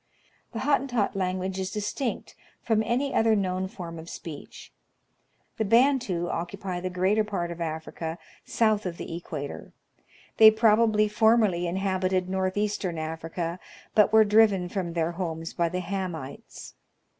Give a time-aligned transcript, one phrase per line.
[0.51, 4.73] The Hottentot language is distinct from any other known form of speech.
[5.57, 9.73] The Bantu occupy the greater part of Africa south of the equator.
[10.37, 13.59] They probably formerly inhabited north eastern Africa,
[13.93, 16.73] but were driven from their homes by the Hamites.